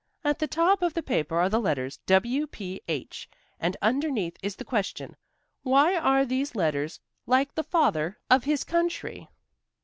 [0.23, 2.47] At the top of the paper are the letters W.
[2.47, 2.81] P.
[2.87, 3.29] H.
[3.59, 5.15] and underneath is the question
[5.61, 9.29] 'Why are these letters like the Father of his country?'"